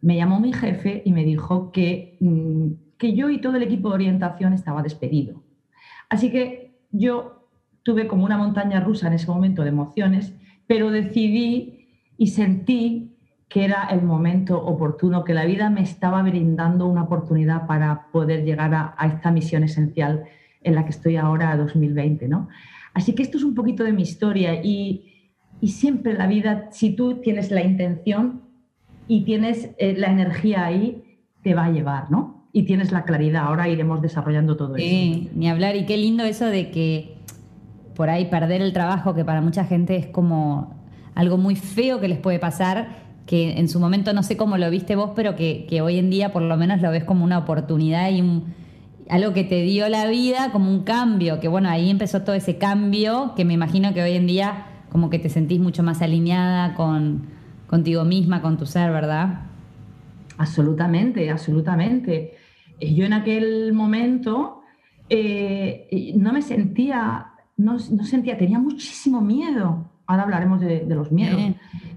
me 0.00 0.16
llamó 0.16 0.40
mi 0.40 0.52
jefe 0.52 1.02
y 1.04 1.12
me 1.12 1.24
dijo 1.24 1.72
que, 1.72 2.16
mm, 2.20 2.96
que 2.98 3.14
yo 3.14 3.30
y 3.30 3.40
todo 3.40 3.56
el 3.56 3.62
equipo 3.62 3.88
de 3.88 3.94
orientación 3.96 4.52
estaba 4.52 4.82
despedido. 4.82 5.42
Así 6.08 6.30
que 6.30 6.80
yo 6.90 7.48
tuve 7.82 8.06
como 8.06 8.24
una 8.24 8.38
montaña 8.38 8.80
rusa 8.80 9.08
en 9.08 9.14
ese 9.14 9.26
momento 9.26 9.62
de 9.62 9.68
emociones, 9.68 10.34
pero 10.66 10.90
decidí 10.90 11.88
y 12.16 12.28
sentí 12.28 13.16
que 13.48 13.64
era 13.64 13.88
el 13.90 14.02
momento 14.02 14.62
oportuno, 14.64 15.24
que 15.24 15.34
la 15.34 15.44
vida 15.44 15.70
me 15.70 15.82
estaba 15.82 16.22
brindando 16.22 16.86
una 16.86 17.02
oportunidad 17.02 17.66
para 17.66 18.06
poder 18.12 18.44
llegar 18.44 18.72
a, 18.74 18.94
a 18.96 19.08
esta 19.08 19.32
misión 19.32 19.64
esencial 19.64 20.24
en 20.62 20.74
la 20.74 20.84
que 20.84 20.90
estoy 20.90 21.16
ahora, 21.16 21.56
2020. 21.56 22.28
¿no? 22.28 22.48
Así 22.94 23.14
que 23.14 23.22
esto 23.22 23.38
es 23.38 23.44
un 23.44 23.54
poquito 23.54 23.84
de 23.84 23.92
mi 23.92 24.02
historia 24.02 24.62
y, 24.62 25.30
y 25.60 25.68
siempre 25.68 26.14
la 26.14 26.26
vida, 26.26 26.68
si 26.72 26.90
tú 26.90 27.20
tienes 27.20 27.50
la 27.50 27.62
intención 27.62 28.42
y 29.06 29.24
tienes 29.24 29.70
eh, 29.78 29.94
la 29.96 30.10
energía 30.10 30.64
ahí, 30.64 31.02
te 31.42 31.54
va 31.54 31.66
a 31.66 31.70
llevar, 31.70 32.10
¿no? 32.10 32.48
Y 32.52 32.64
tienes 32.64 32.92
la 32.92 33.04
claridad. 33.04 33.44
Ahora 33.44 33.68
iremos 33.68 34.02
desarrollando 34.02 34.56
todo 34.56 34.76
eso. 34.76 34.86
Sí, 34.86 35.30
ni 35.34 35.48
hablar. 35.48 35.76
Y 35.76 35.86
qué 35.86 35.96
lindo 35.96 36.24
eso 36.24 36.46
de 36.46 36.70
que 36.70 37.16
por 37.94 38.10
ahí 38.10 38.26
perder 38.26 38.60
el 38.60 38.72
trabajo, 38.72 39.14
que 39.14 39.24
para 39.24 39.40
mucha 39.40 39.64
gente 39.64 39.96
es 39.96 40.06
como 40.06 40.74
algo 41.14 41.38
muy 41.38 41.54
feo 41.54 42.00
que 42.00 42.08
les 42.08 42.18
puede 42.18 42.38
pasar, 42.38 42.88
que 43.26 43.58
en 43.58 43.68
su 43.68 43.78
momento 43.78 44.12
no 44.12 44.22
sé 44.22 44.36
cómo 44.36 44.56
lo 44.58 44.70
viste 44.70 44.96
vos, 44.96 45.12
pero 45.14 45.36
que, 45.36 45.66
que 45.68 45.80
hoy 45.80 45.98
en 45.98 46.10
día 46.10 46.32
por 46.32 46.42
lo 46.42 46.56
menos 46.56 46.80
lo 46.80 46.90
ves 46.90 47.04
como 47.04 47.24
una 47.24 47.38
oportunidad 47.38 48.10
y 48.10 48.20
un, 48.20 48.54
algo 49.08 49.32
que 49.32 49.44
te 49.44 49.62
dio 49.62 49.88
la 49.88 50.06
vida, 50.06 50.50
como 50.52 50.70
un 50.70 50.84
cambio, 50.84 51.40
que 51.40 51.48
bueno, 51.48 51.68
ahí 51.68 51.90
empezó 51.90 52.22
todo 52.22 52.34
ese 52.34 52.58
cambio 52.58 53.34
que 53.36 53.44
me 53.44 53.54
imagino 53.54 53.92
que 53.94 54.02
hoy 54.02 54.12
en 54.12 54.26
día 54.26 54.66
como 54.90 55.10
que 55.10 55.18
te 55.18 55.28
sentís 55.28 55.60
mucho 55.60 55.82
más 55.82 56.02
alineada 56.02 56.74
con, 56.74 57.28
contigo 57.66 58.04
misma, 58.04 58.42
con 58.42 58.58
tu 58.58 58.66
ser, 58.66 58.90
¿verdad? 58.90 59.42
Absolutamente, 60.36 61.30
absolutamente. 61.30 62.34
Eh, 62.80 62.94
yo 62.94 63.04
en 63.04 63.12
aquel 63.12 63.72
momento 63.72 64.62
eh, 65.08 66.12
no 66.16 66.32
me 66.32 66.42
sentía, 66.42 67.26
no, 67.56 67.78
sentía, 67.78 68.36
tenía 68.36 68.58
muchísimo 68.58 69.20
miedo. 69.20 69.90
Ahora 70.06 70.24
hablaremos 70.24 70.60
de, 70.60 70.84
los 70.88 71.12
miedos. 71.12 71.40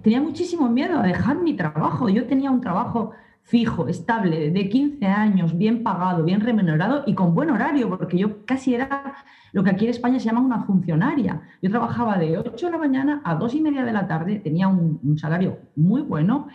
Tenía 0.04 0.22
muchísimo 0.22 0.70
miedo 0.70 1.00
a 1.00 1.04
dejar 1.04 1.38
mi 1.38 1.56
trabajo. 1.56 2.10
Yo 2.10 2.26
tenía 2.28 2.52
un 2.52 2.62
trabajo 2.62 3.12
fijo, 3.44 3.88
estable, 3.88 4.50
de 4.52 4.70
15 4.70 5.06
años, 5.06 5.58
bien 5.58 5.84
pagado, 5.84 6.24
bien 6.24 6.40
remunerado 6.40 7.04
y 7.06 7.14
con 7.14 7.36
buen 7.36 7.50
horario, 7.50 7.90
porque 7.90 8.18
yo 8.18 8.46
casi 8.46 8.74
era 8.74 9.16
lo 9.52 9.64
que 9.64 9.70
aquí 9.70 9.86
en 9.86 9.92
España 9.92 10.20
se 10.20 10.26
llama 10.26 10.40
una 10.40 10.64
funcionaria. 10.64 11.42
Yo 11.62 11.70
trabajaba 11.70 12.18
de 12.18 12.38
8 12.38 12.66
de 12.66 12.72
la 12.72 12.78
mañana 12.78 13.22
a 13.24 13.36
2 13.36 13.56
y 13.56 13.62
media 13.62 13.84
de 13.84 13.92
la 13.92 14.08
tarde, 14.08 14.40
tenía 14.40 14.68
un, 14.68 15.18
salario 15.18 15.60
muy 15.76 16.02
bueno 16.02 16.48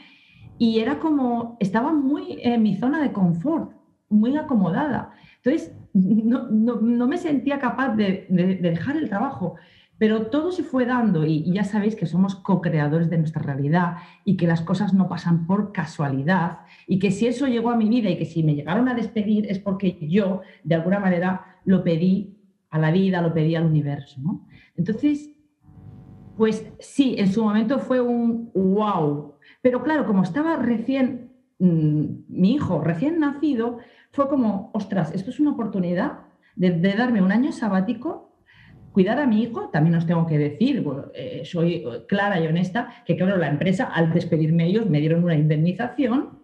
y 0.59 0.80
era 0.80 0.99
como, 0.99 1.57
estaba 1.61 1.92
muy 1.92 2.38
en 2.42 2.62
mi 2.62 2.76
zona 2.76 3.00
de 3.00 3.12
confort, 3.12 3.71
muy 4.09 4.37
acomodada. 4.37 5.12
Entonces, 5.37 5.76
no, 5.92 6.49
no, 6.49 7.07
me 7.07 7.18
sentía 7.18 7.59
capaz 7.59 7.95
de, 7.95 8.26
de, 8.30 8.57
dejar 8.57 8.97
el 8.97 9.09
trabajo, 9.09 9.57
pero 9.99 10.28
todo 10.28 10.52
se 10.52 10.62
fue 10.62 10.87
dando 10.87 11.26
y, 11.26 11.52
ya 11.52 11.64
sabéis 11.64 11.97
que 11.97 12.07
somos 12.07 12.37
co-creadores 12.37 13.11
de 13.11 13.19
nuestra 13.19 13.43
realidad 13.43 13.97
y 14.25 14.37
que 14.37 14.47
las 14.47 14.61
cosas 14.61 14.95
no 14.95 15.09
pasan 15.09 15.47
por 15.47 15.73
casualidad 15.73 16.61
y 16.87 16.99
que 16.99 17.11
si 17.11 17.26
eso 17.26 17.47
llegó 17.47 17.71
a 17.71 17.76
mi 17.76 17.88
vida 17.88 18.09
y 18.09 18.17
que 18.17 18.25
si 18.25 18.43
me 18.43 18.55
llegaron 18.55 18.88
a 18.88 18.95
despedir 18.95 19.47
es 19.50 19.59
porque 19.59 19.99
yo, 20.09 20.43
de 20.64 20.76
alguna 20.76 21.00
manera, 21.00 21.59
lo 21.64 21.83
pedí 21.83 22.37
a 22.71 22.78
la 22.78 22.90
vida, 22.90 23.23
lo 23.23 23.35
pedí 23.35 23.55
al 23.55 23.67
universo. 23.67 24.21
Entonces, 24.76 25.31
pues 26.37 26.73
sí, 26.78 27.17
en 27.19 27.33
su 27.33 27.43
momento 27.43 27.81
fue 27.81 28.00
un 28.00 28.50
wow, 28.55 29.35
pero 29.61 29.83
claro, 29.83 30.07
como 30.07 30.23
estaba 30.23 30.57
recién, 30.57 31.33
mm, 31.59 32.05
mi 32.28 32.55
hijo 32.55 32.81
recién 32.81 33.19
nacido, 33.19 33.78
fue 34.12 34.28
como, 34.28 34.71
ostras, 34.73 35.12
esto 35.14 35.31
es 35.31 35.40
una 35.40 35.50
oportunidad 35.50 36.21
de, 36.57 36.71
darme 36.95 37.23
un 37.23 37.33
año 37.33 37.52
sabático, 37.52 38.27
cuidar 38.92 39.18
a 39.18 39.26
mi 39.26 39.42
hijo, 39.42 39.68
también 39.68 39.95
os 39.95 40.07
tengo 40.07 40.26
que 40.26 40.38
decir, 40.38 40.85
eh, 41.14 41.42
soy 41.45 41.85
clara 42.09 42.40
y 42.40 42.47
honesta, 42.47 43.02
que 43.07 43.16
claro, 43.16 43.37
la 43.37 43.49
empresa 43.49 43.85
al 43.85 44.12
despedirme 44.12 44.66
ellos 44.66 44.88
me 44.88 45.00
dieron 45.00 45.25
una 45.25 45.35
indemnización 45.35 46.38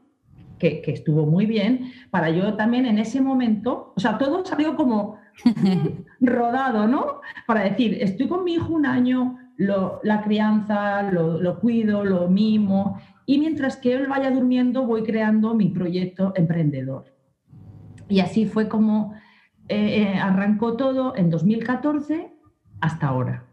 que, 0.59 0.81
que, 0.81 0.93
estuvo 0.93 1.27
muy 1.27 1.47
bien, 1.47 1.93
para 2.11 2.31
yo 2.31 2.55
también 2.55 2.87
en 2.87 2.99
ese 2.99 3.21
momento, 3.21 3.93
o 3.97 4.01
sea, 4.01 4.19
todo 4.19 4.45
salió 4.45 4.77
como 4.77 5.19
rodado, 6.21 6.87
¿no? 6.87 7.21
Para 7.47 7.65
decir, 7.65 7.99
estoy 8.01 8.29
con 8.29 8.45
mi 8.45 8.55
hijo 8.55 8.73
un 8.73 8.87
año, 8.87 9.39
la 9.57 10.23
crianza, 10.23 11.03
lo, 11.03 11.61
cuido, 11.61 12.05
lo 12.05 12.29
mimo 12.29 13.01
y 13.27 13.39
mientras 13.39 13.77
que 13.77 13.95
él 13.95 14.07
vaya 14.09 14.31
durmiendo 14.31 14.87
voy 14.87 15.03
creando 15.03 15.55
mi 15.55 15.69
proyecto 15.69 16.33
emprendedor. 16.37 17.05
Y 18.09 18.21
así 18.21 18.47
fue 18.47 18.69
como 18.69 19.15
eh, 19.69 20.03
eh, 20.03 20.19
arrancó 20.19 20.77
todo 20.77 21.17
en 21.17 21.31
2014 21.31 22.34
hasta 22.85 23.09
ahora. 23.09 23.45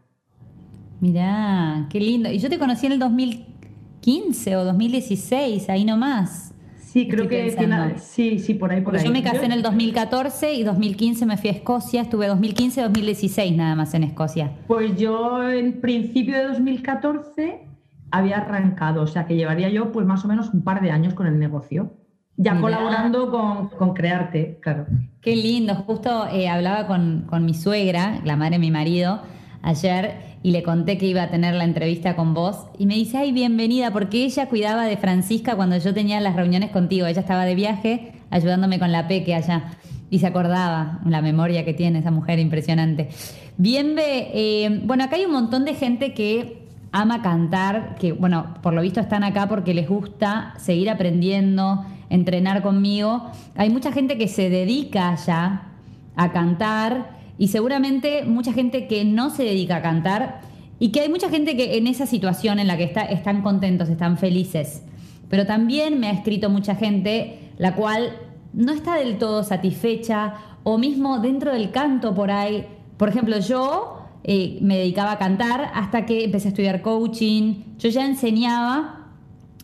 Mirá, 1.00 1.86
qué 1.88 1.98
lindo. 1.98 2.30
Y 2.30 2.38
yo 2.38 2.50
te 2.50 2.58
conocí 2.58 2.86
en 2.86 2.92
el 2.92 2.98
2015 2.98 4.56
o 4.56 4.64
2016, 4.64 5.68
ahí 5.70 5.84
nomás. 5.84 6.54
Sí, 6.78 7.08
creo 7.08 7.26
que 7.26 7.56
sí, 7.98 8.38
sí, 8.38 8.52
por 8.52 8.70
ahí, 8.70 8.82
por 8.82 8.94
ahí. 8.94 9.02
Yo 9.02 9.10
me 9.10 9.22
casé 9.22 9.46
en 9.46 9.52
el 9.52 9.62
2014 9.62 10.52
y 10.52 10.62
2015 10.62 11.24
me 11.24 11.38
fui 11.38 11.48
a 11.48 11.54
Escocia, 11.54 12.02
estuve 12.02 12.28
2015-2016 12.30 13.56
nada 13.56 13.74
más 13.74 13.94
en 13.94 14.04
Escocia. 14.04 14.52
Pues 14.66 14.96
yo 14.96 15.50
en 15.50 15.80
principio 15.80 16.36
de 16.36 16.48
2014 16.48 17.66
había 18.10 18.36
arrancado, 18.36 19.02
o 19.02 19.06
sea 19.06 19.24
que 19.24 19.34
llevaría 19.36 19.70
yo 19.70 19.90
pues 19.90 20.06
más 20.06 20.22
o 20.26 20.28
menos 20.28 20.52
un 20.52 20.62
par 20.62 20.82
de 20.82 20.90
años 20.90 21.14
con 21.14 21.26
el 21.26 21.38
negocio, 21.38 21.94
ya 22.36 22.60
colaborando 22.60 23.30
con, 23.30 23.68
con, 23.68 23.94
Crearte, 23.94 24.58
claro. 24.60 24.86
Qué 25.20 25.36
lindo, 25.36 25.74
justo 25.74 26.26
eh, 26.32 26.48
hablaba 26.48 26.86
con, 26.86 27.26
con 27.28 27.44
mi 27.44 27.54
suegra, 27.54 28.20
la 28.24 28.36
madre 28.36 28.52
de 28.52 28.58
mi 28.58 28.70
marido, 28.70 29.22
ayer 29.62 30.32
y 30.42 30.50
le 30.50 30.62
conté 30.62 30.98
que 30.98 31.06
iba 31.06 31.22
a 31.22 31.30
tener 31.30 31.54
la 31.54 31.64
entrevista 31.64 32.16
con 32.16 32.34
vos 32.34 32.66
y 32.78 32.86
me 32.86 32.94
dice, 32.94 33.18
ay, 33.18 33.32
bienvenida, 33.32 33.92
porque 33.92 34.24
ella 34.24 34.48
cuidaba 34.48 34.86
de 34.86 34.96
Francisca 34.96 35.54
cuando 35.54 35.76
yo 35.76 35.94
tenía 35.94 36.20
las 36.20 36.34
reuniones 36.34 36.70
contigo, 36.70 37.06
ella 37.06 37.20
estaba 37.20 37.44
de 37.44 37.54
viaje 37.54 38.12
ayudándome 38.30 38.78
con 38.78 38.90
la 38.90 39.06
peque 39.06 39.34
allá 39.34 39.64
y 40.10 40.18
se 40.18 40.26
acordaba 40.26 41.00
la 41.06 41.22
memoria 41.22 41.64
que 41.64 41.74
tiene 41.74 42.00
esa 42.00 42.10
mujer 42.10 42.38
impresionante. 42.38 43.08
Bienve, 43.56 44.30
eh, 44.34 44.80
bueno, 44.84 45.04
acá 45.04 45.16
hay 45.16 45.26
un 45.26 45.32
montón 45.32 45.64
de 45.64 45.74
gente 45.74 46.12
que 46.12 46.66
ama 46.90 47.22
cantar, 47.22 47.94
que 47.98 48.12
bueno, 48.12 48.54
por 48.62 48.74
lo 48.74 48.82
visto 48.82 49.00
están 49.00 49.24
acá 49.24 49.48
porque 49.48 49.74
les 49.74 49.88
gusta 49.88 50.54
seguir 50.58 50.90
aprendiendo, 50.90 51.84
entrenar 52.12 52.62
conmigo. 52.62 53.30
Hay 53.56 53.70
mucha 53.70 53.90
gente 53.90 54.18
que 54.18 54.28
se 54.28 54.50
dedica 54.50 55.16
ya 55.16 55.72
a 56.14 56.32
cantar 56.32 57.18
y 57.38 57.48
seguramente 57.48 58.24
mucha 58.24 58.52
gente 58.52 58.86
que 58.86 59.04
no 59.04 59.30
se 59.30 59.42
dedica 59.44 59.76
a 59.76 59.82
cantar 59.82 60.42
y 60.78 60.90
que 60.90 61.00
hay 61.00 61.08
mucha 61.08 61.30
gente 61.30 61.56
que 61.56 61.78
en 61.78 61.86
esa 61.86 62.06
situación 62.06 62.58
en 62.58 62.66
la 62.66 62.76
que 62.76 62.84
está, 62.84 63.02
están 63.02 63.42
contentos, 63.42 63.88
están 63.88 64.18
felices. 64.18 64.82
Pero 65.28 65.46
también 65.46 65.98
me 65.98 66.08
ha 66.08 66.12
escrito 66.12 66.50
mucha 66.50 66.74
gente 66.74 67.50
la 67.56 67.74
cual 67.74 68.10
no 68.52 68.72
está 68.72 68.96
del 68.96 69.18
todo 69.18 69.42
satisfecha 69.42 70.34
o 70.62 70.78
mismo 70.78 71.18
dentro 71.20 71.52
del 71.52 71.70
canto 71.70 72.14
por 72.14 72.30
ahí. 72.30 72.66
Por 72.96 73.08
ejemplo, 73.08 73.38
yo 73.38 74.02
eh, 74.24 74.58
me 74.60 74.76
dedicaba 74.76 75.12
a 75.12 75.18
cantar 75.18 75.70
hasta 75.74 76.06
que 76.06 76.24
empecé 76.24 76.48
a 76.48 76.50
estudiar 76.50 76.82
coaching. 76.82 77.76
Yo 77.78 77.88
ya 77.88 78.06
enseñaba, 78.06 79.01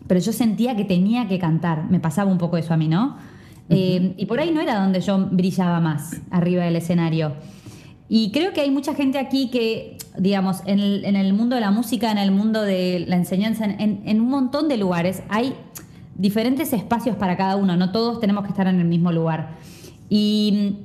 pero 0.09 0.19
yo 0.19 0.33
sentía 0.33 0.75
que 0.75 0.85
tenía 0.85 1.29
que 1.29 1.39
cantar. 1.39 1.89
Me 1.91 2.01
pasaba 2.01 2.33
un 2.33 2.39
poco 2.39 2.57
eso 2.57 2.75
a 2.75 2.77
mí, 2.77 2.89
¿no? 2.89 3.17
Eh, 3.69 4.15
y 4.17 4.27
por 4.27 4.41
ahí 4.41 4.51
no 4.51 4.61
era 4.61 4.81
donde 4.81 5.01
yo 5.01 5.19
brillaba 5.31 5.79
más 5.79 6.21
arriba 6.31 6.65
del 6.65 6.77
escenario. 6.77 7.35
Y 8.09 8.33
creo 8.33 8.55
que 8.55 8.63
hay 8.63 8.71
mucha 8.71 8.95
gente 8.95 9.19
aquí 9.19 9.51
que, 9.51 9.99
digamos, 10.17 10.63
en 10.65 10.81
el, 10.81 11.33
mundo 11.35 11.55
de 11.55 11.61
la 11.61 11.71
música, 11.71 12.11
en 12.11 12.17
el 12.17 12.31
mundo 12.31 12.63
de 12.63 13.05
la 13.07 13.17
enseñanza, 13.17 13.67
en, 13.67 14.21
un 14.21 14.31
montón 14.31 14.69
de 14.69 14.79
lugares, 14.79 15.23
hay 15.29 15.55
diferentes 16.15 16.73
espacios 16.73 17.17
para 17.17 17.37
cada 17.37 17.57
uno, 17.57 17.77
no 17.77 17.93
todos 17.93 18.19
tenemos 18.19 18.45
que 18.45 18.51
estar 18.51 18.67
en 18.67 18.81
el 18.81 18.87
mismo 18.87 19.13
lugar. 19.13 19.57
Y 20.09 20.77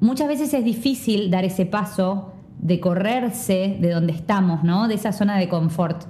muchas 0.00 0.26
veces 0.26 0.52
es 0.52 0.64
difícil 0.64 1.30
dar 1.30 1.44
ese 1.44 1.66
paso 1.66 2.32
de 2.58 2.80
correrse 2.80 3.76
de 3.80 3.90
donde 3.90 4.12
estamos, 4.12 4.64
¿no? 4.64 4.88
De 4.88 4.94
esa 4.94 5.12
zona 5.12 5.38
de 5.38 5.48
confort. 5.48 6.04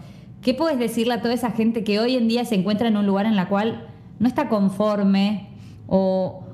¿Qué 0.46 0.54
puedes 0.54 0.78
decirle 0.78 1.14
a 1.14 1.20
toda 1.20 1.34
esa 1.34 1.50
gente 1.50 1.82
que 1.82 1.98
hoy 1.98 2.14
en 2.14 2.28
día 2.28 2.44
se 2.44 2.54
encuentra 2.54 2.86
en 2.86 2.96
un 2.96 3.04
lugar 3.04 3.26
en 3.26 3.34
la 3.34 3.48
cual 3.48 3.88
no 4.20 4.28
está 4.28 4.48
conforme 4.48 5.48
o, 5.88 6.46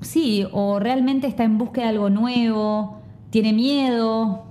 sí, 0.00 0.46
o 0.52 0.80
realmente 0.80 1.26
está 1.26 1.44
en 1.44 1.58
búsqueda 1.58 1.84
de 1.84 1.90
algo 1.90 2.08
nuevo, 2.08 3.02
tiene 3.28 3.52
miedo. 3.52 4.46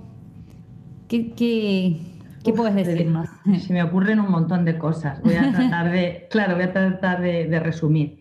¿Qué, 1.08 1.32
qué, 1.32 1.98
qué 2.44 2.52
puedes 2.52 2.76
decir 2.76 3.08
más? 3.08 3.28
Se 3.58 3.72
me 3.72 3.82
ocurren 3.82 4.20
un 4.20 4.30
montón 4.30 4.64
de 4.64 4.78
cosas. 4.78 5.20
Voy 5.24 5.34
a 5.34 5.50
tratar 5.56 5.90
de, 5.90 6.28
claro, 6.30 6.54
voy 6.54 6.62
a 6.62 6.72
tratar 6.72 7.20
de, 7.20 7.58
resumir. 7.58 8.20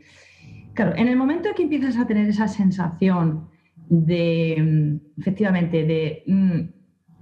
Claro, 0.74 0.96
en 0.96 1.10
el 1.10 1.16
momento 1.16 1.50
en 1.50 1.54
que 1.54 1.62
empiezas 1.62 1.96
a 1.96 2.08
tener 2.08 2.28
esa 2.28 2.48
sensación 2.48 3.50
de, 3.88 5.00
efectivamente, 5.16 5.84
de, 5.84 6.24
mm, 6.26 6.77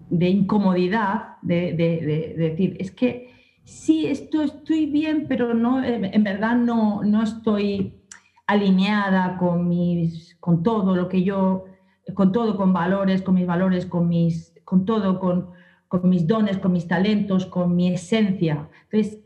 de 0.09 0.29
incomodidad, 0.29 1.37
de, 1.41 1.73
de, 1.73 2.35
decir, 2.37 2.77
es 2.79 2.91
que 2.91 3.33
sí, 3.63 4.05
esto 4.05 4.41
estoy 4.41 4.85
bien, 4.85 5.25
pero 5.27 5.53
no, 5.53 5.83
en 5.83 6.23
verdad 6.23 6.55
no, 6.55 7.03
no 7.03 7.23
estoy 7.23 8.01
alineada 8.47 9.37
con, 9.37 9.67
mis, 9.67 10.35
con 10.39 10.63
todo 10.63 10.95
lo 10.95 11.09
que 11.09 11.23
yo, 11.23 11.65
con 12.13 12.31
todo, 12.31 12.55
con 12.57 12.73
valores, 12.73 13.21
con 13.21 13.35
mis 13.35 13.47
valores, 13.47 13.85
con, 13.85 14.07
mis, 14.07 14.53
con 14.63 14.85
todo, 14.85 15.19
con, 15.19 15.49
con 15.87 16.09
mis 16.09 16.27
dones, 16.27 16.57
con 16.57 16.71
mis 16.71 16.87
talentos, 16.87 17.45
con 17.45 17.75
mi 17.75 17.93
esencia. 17.93 18.69
Entonces, 18.89 19.21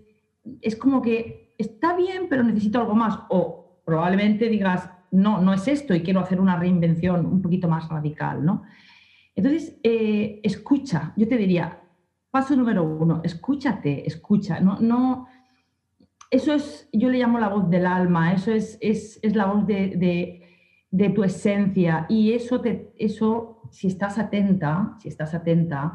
es 0.62 0.76
como 0.76 1.02
que 1.02 1.54
está 1.58 1.96
bien, 1.96 2.28
pero 2.30 2.44
necesito 2.44 2.80
algo 2.80 2.96
más. 2.96 3.20
O 3.30 3.82
probablemente 3.86 4.50
digas, 4.50 4.90
no, 5.12 5.42
no 5.42 5.54
es 5.54 5.68
esto 5.68 5.94
y 5.94 6.02
quiero 6.02 6.22
hacer 6.22 6.40
una 6.40 6.56
reinvención 6.56 7.26
un 7.26 7.42
poquito 7.42 7.68
más 7.68 7.90
radical, 7.90 8.46
¿no? 8.46 8.64
Entonces, 9.40 9.80
eh, 9.84 10.42
escucha, 10.44 11.14
yo 11.16 11.26
te 11.26 11.38
diría, 11.38 11.82
paso 12.30 12.58
número 12.58 12.84
uno, 12.84 13.22
escúchate, 13.24 14.06
escucha, 14.06 14.60
no, 14.60 14.82
no, 14.82 15.28
eso 16.30 16.54
es, 16.54 16.90
yo 16.92 17.10
le 17.10 17.20
llamo 17.20 17.40
la 17.40 17.48
voz 17.48 17.70
del 17.70 17.86
alma, 17.86 18.34
eso 18.34 18.52
es, 18.52 18.78
es, 18.82 19.18
es 19.24 19.38
la 19.38 19.46
voz 19.46 19.66
de, 19.66 20.44
de, 20.92 21.10
tu 21.12 21.24
esencia 21.24 22.06
y 22.10 22.34
eso, 22.34 22.60
te, 22.60 22.92
eso, 22.98 23.62
si 23.72 23.88
estás 23.88 24.20
atenta, 24.20 24.98
si 25.00 25.08
estás 25.08 25.34
atenta, 25.34 25.94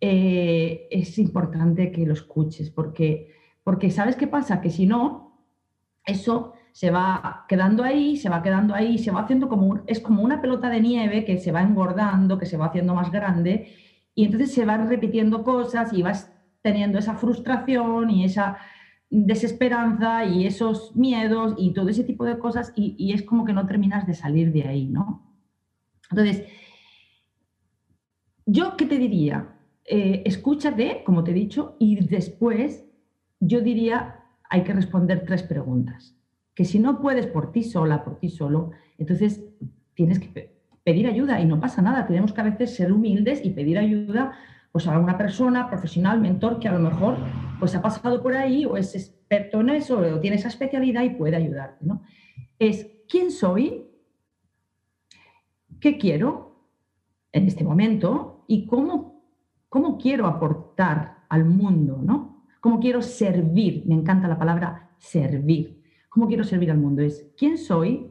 eh, 0.00 0.86
es 0.88 1.18
importante 1.18 1.90
que 1.90 2.06
lo 2.06 2.12
escuches 2.12 2.70
porque, 2.70 3.34
porque 3.64 3.90
¿sabes 3.90 4.14
qué 4.14 4.28
pasa? 4.28 4.60
Que 4.60 4.70
si 4.70 4.86
no, 4.86 5.42
eso 6.06 6.52
se 6.74 6.90
va 6.90 7.44
quedando 7.48 7.84
ahí, 7.84 8.16
se 8.16 8.28
va 8.28 8.42
quedando 8.42 8.74
ahí, 8.74 8.98
se 8.98 9.12
va 9.12 9.20
haciendo 9.20 9.48
como, 9.48 9.82
es 9.86 10.00
como 10.00 10.24
una 10.24 10.42
pelota 10.42 10.68
de 10.68 10.80
nieve 10.80 11.24
que 11.24 11.38
se 11.38 11.52
va 11.52 11.62
engordando, 11.62 12.36
que 12.36 12.46
se 12.46 12.56
va 12.56 12.66
haciendo 12.66 12.96
más 12.96 13.12
grande 13.12 13.68
y 14.12 14.24
entonces 14.24 14.52
se 14.52 14.64
van 14.64 14.88
repitiendo 14.88 15.44
cosas 15.44 15.92
y 15.92 16.02
vas 16.02 16.32
teniendo 16.62 16.98
esa 16.98 17.14
frustración 17.14 18.10
y 18.10 18.24
esa 18.24 18.56
desesperanza 19.08 20.24
y 20.24 20.46
esos 20.46 20.96
miedos 20.96 21.54
y 21.58 21.72
todo 21.74 21.90
ese 21.90 22.02
tipo 22.02 22.24
de 22.24 22.40
cosas 22.40 22.72
y, 22.74 23.12
es 23.12 23.22
como 23.22 23.44
que 23.44 23.52
no 23.52 23.68
terminas 23.68 24.04
de 24.04 24.14
salir 24.14 24.52
de 24.52 24.64
ahí, 24.64 24.88
¿no? 24.88 25.32
Entonces, 26.10 26.42
yo 28.46 28.76
qué 28.76 28.86
te 28.86 28.98
diría, 28.98 29.60
eh, 29.84 30.24
escúchate, 30.26 31.04
como 31.06 31.22
te 31.22 31.30
he 31.30 31.34
dicho, 31.34 31.76
y 31.78 32.04
después 32.04 32.84
yo 33.38 33.60
diría, 33.60 34.24
hay 34.50 34.64
que 34.64 34.72
responder 34.72 35.24
tres 35.24 35.44
preguntas. 35.44 36.18
Que 36.54 36.64
si 36.64 36.78
no 36.78 37.00
puedes 37.00 37.26
por 37.26 37.52
ti 37.52 37.62
sola, 37.62 38.04
por 38.04 38.18
ti 38.18 38.28
solo, 38.28 38.70
entonces 38.98 39.44
tienes 39.94 40.18
que 40.20 40.52
pedir 40.84 41.06
ayuda 41.06 41.40
y 41.40 41.46
no 41.46 41.60
pasa 41.60 41.82
nada. 41.82 42.06
Tenemos 42.06 42.32
que 42.32 42.40
a 42.40 42.44
veces 42.44 42.74
ser 42.74 42.92
humildes 42.92 43.44
y 43.44 43.50
pedir 43.50 43.78
ayuda 43.78 44.32
pues 44.74 44.88
a 44.88 44.98
una 44.98 45.16
persona 45.16 45.68
profesional, 45.68 46.20
mentor, 46.20 46.58
que 46.58 46.66
a 46.66 46.72
lo 46.72 46.80
mejor 46.80 47.16
pues 47.60 47.76
ha 47.76 47.80
pasado 47.80 48.20
por 48.20 48.34
ahí 48.34 48.64
o 48.64 48.76
es 48.76 48.94
experto 48.96 49.60
en 49.60 49.70
eso 49.70 49.98
o 49.98 50.20
tiene 50.20 50.36
esa 50.36 50.48
especialidad 50.48 51.04
y 51.04 51.10
puede 51.10 51.36
ayudarte, 51.36 51.86
¿no? 51.86 52.02
Es 52.58 52.90
quién 53.08 53.30
soy, 53.30 53.86
qué 55.80 55.96
quiero 55.96 56.66
en 57.30 57.46
este 57.46 57.62
momento 57.62 58.44
y 58.48 58.66
cómo, 58.66 59.22
cómo 59.68 59.96
quiero 59.96 60.26
aportar 60.26 61.18
al 61.28 61.44
mundo, 61.44 62.00
¿no? 62.02 62.44
Cómo 62.60 62.80
quiero 62.80 63.00
servir, 63.00 63.84
me 63.86 63.94
encanta 63.94 64.26
la 64.26 64.38
palabra 64.38 64.90
servir. 64.98 65.83
¿Cómo 66.14 66.28
quiero 66.28 66.44
servir 66.44 66.70
al 66.70 66.78
mundo? 66.78 67.02
Es 67.02 67.26
quién 67.36 67.58
soy, 67.58 68.06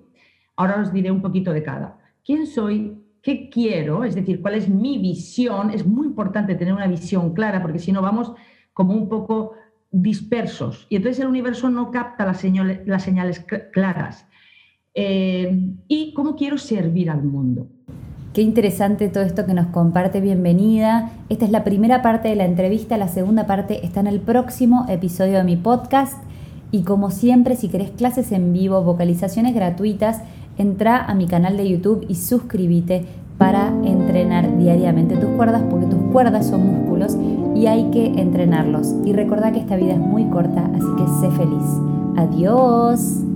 ahora 0.57 0.81
os 0.81 0.91
diré 0.91 1.09
un 1.09 1.21
poquito 1.21 1.53
de 1.53 1.63
cada. 1.63 1.97
¿Quién 2.25 2.45
soy? 2.45 2.97
¿Qué 3.21 3.49
quiero? 3.49 4.03
Es 4.03 4.13
decir, 4.13 4.41
¿cuál 4.41 4.55
es 4.55 4.67
mi 4.67 4.97
visión? 4.97 5.69
Es 5.69 5.85
muy 5.85 6.07
importante 6.07 6.55
tener 6.55 6.73
una 6.73 6.87
visión 6.87 7.33
clara 7.33 7.61
porque 7.61 7.79
si 7.79 7.93
no 7.93 8.01
vamos 8.01 8.33
como 8.73 8.93
un 8.93 9.07
poco 9.07 9.53
dispersos 9.89 10.85
y 10.89 10.97
entonces 10.97 11.21
el 11.21 11.29
universo 11.29 11.69
no 11.69 11.91
capta 11.91 12.25
las 12.25 12.41
señales, 12.41 13.45
claras. 13.71 14.27
Eh, 14.93 15.57
¿Y 15.87 16.13
cómo 16.13 16.35
quiero 16.35 16.57
servir 16.57 17.09
al 17.09 17.23
mundo? 17.23 17.69
Qué 18.33 18.41
interesante 18.41 19.07
todo 19.07 19.23
esto 19.23 19.45
que 19.45 19.53
nos 19.53 19.67
comparte. 19.67 20.19
Bienvenida. 20.19 21.11
Esta 21.29 21.45
es 21.45 21.51
la 21.51 21.63
primera 21.63 22.01
parte 22.01 22.27
de 22.27 22.35
la 22.35 22.43
entrevista. 22.43 22.97
La 22.97 23.07
segunda 23.07 23.47
parte 23.47 23.85
está 23.85 24.01
en 24.01 24.07
el 24.07 24.19
próximo 24.19 24.87
episodio 24.89 25.37
de 25.37 25.45
mi 25.45 25.55
podcast. 25.55 26.21
Y 26.73 26.81
como 26.81 27.11
siempre, 27.11 27.55
si 27.55 27.67
querés 27.69 27.91
clases 27.91 28.31
en 28.31 28.51
vivo, 28.51 28.81
vocalizaciones 28.81 29.53
gratuitas, 29.53 30.21
entra 30.57 31.05
a 31.05 31.13
mi 31.13 31.27
canal 31.27 31.55
de 31.55 31.69
YouTube 31.69 32.03
y 32.09 32.15
suscríbete 32.15 33.05
para 33.37 33.67
entrenar 33.83 34.57
diariamente 34.57 35.15
tus 35.15 35.29
cuerdas, 35.35 35.61
porque 35.69 35.85
tus 35.85 36.01
cuerdas 36.11 36.47
son 36.47 36.65
músculos 36.65 37.15
y 37.53 37.67
hay 37.67 37.91
que 37.91 38.19
entrenarlos. 38.19 38.95
Y 39.05 39.13
recordá 39.13 39.51
que 39.51 39.59
esta 39.59 39.75
vida 39.75 39.93
es 39.93 39.99
muy 39.99 40.25
corta, 40.31 40.65
así 40.73 40.87
que 40.97 41.07
sé 41.21 41.29
feliz. 41.37 41.63
Adiós. 42.17 43.32